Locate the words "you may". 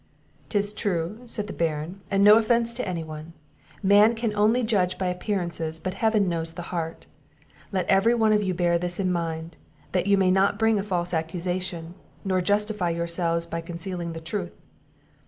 10.07-10.31